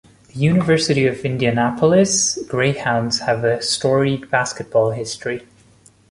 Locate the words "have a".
3.19-3.61